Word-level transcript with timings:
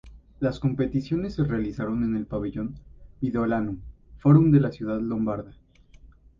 Las 0.39 0.59
competiciones 0.59 1.35
se 1.35 1.43
realizaron 1.43 2.03
en 2.03 2.15
el 2.15 2.25
pabellón 2.25 2.73
Mediolanum 3.21 3.81
Forum 4.17 4.49
de 4.49 4.59
la 4.59 4.71
ciudad 4.71 4.99
lombarda. 4.99 5.53